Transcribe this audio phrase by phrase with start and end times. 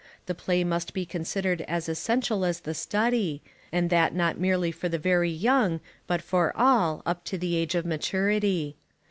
[0.25, 4.89] The play must be considered as essential as the study, and that not merely for
[4.89, 8.77] the very young but for all, up to the age of maturity.